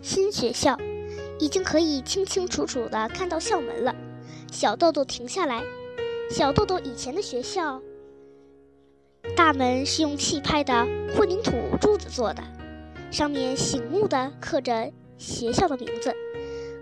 [0.00, 0.78] 新学校，
[1.38, 3.94] 已经可以清清楚楚地看到校门了。
[4.50, 5.62] 小豆豆停下来。
[6.30, 7.80] 小豆豆以前的学校
[9.34, 12.42] 大门是用气派的混凝土柱子做的，
[13.10, 16.14] 上面醒目的刻着学校的名字。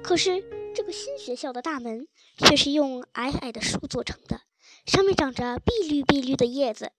[0.02, 0.42] 可是
[0.74, 2.08] 这个新学校的大门
[2.38, 4.40] 却是用矮矮的树做成的，
[4.84, 6.90] 上面长着碧绿碧绿的叶子，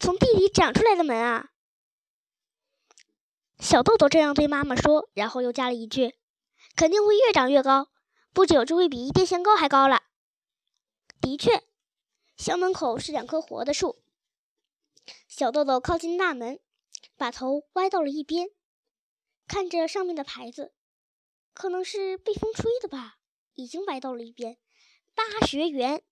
[0.00, 1.50] 从地里长出来的门啊！
[3.58, 6.14] 小豆豆这样对妈妈说，然后又加了一句
[6.76, 7.90] ：“肯定会越长越高，
[8.32, 10.04] 不久就会比电线杆还高了。”
[11.20, 11.64] 的确，
[12.36, 14.02] 校门口是两棵活的树。
[15.26, 16.60] 小豆豆靠近大门，
[17.16, 18.48] 把头歪到了一边，
[19.46, 20.72] 看着上面的牌子，
[21.52, 23.18] 可能是被风吹的吧，
[23.54, 24.56] 已经歪到了一边。
[25.14, 26.02] 八学园。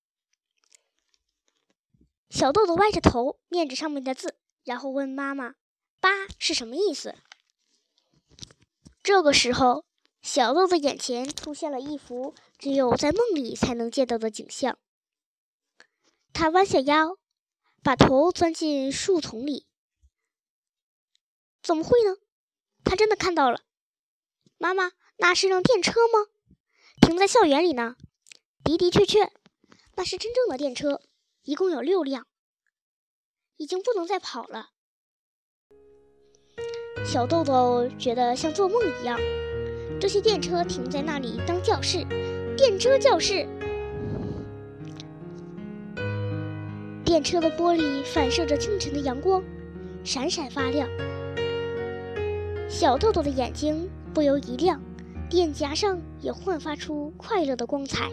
[2.28, 5.54] 小豆豆歪着头念着上面的字，然后问妈妈
[6.00, 7.14] ：“八是什么意思？”
[9.06, 9.84] 这个时候，
[10.20, 14.80] 小豆豆眼前出现了一幅只有在梦里才能见到的景象。
[16.32, 17.16] 他弯下腰，
[17.84, 19.68] 把头钻进树丛里。
[21.62, 22.16] 怎么会呢？
[22.82, 23.60] 他真的看到了。
[24.58, 26.26] 妈妈，那是辆电车吗？
[27.00, 27.94] 停在校园里呢。
[28.64, 29.32] 的的确确，
[29.94, 31.00] 那是真正的电车，
[31.42, 32.26] 一共有六辆，
[33.56, 34.70] 已经不能再跑了。
[37.06, 39.16] 小豆豆觉得像做梦一样，
[40.00, 42.04] 这些电车停在那里当教室，
[42.56, 43.46] 电车教室。
[47.04, 49.40] 电车的玻璃反射着清晨的阳光，
[50.02, 50.88] 闪闪发亮。
[52.68, 54.82] 小豆豆的眼睛不由一亮，
[55.30, 58.10] 脸颊上也焕发出快乐的光彩。